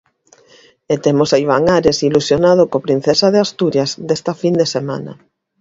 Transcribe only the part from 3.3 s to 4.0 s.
de Asturias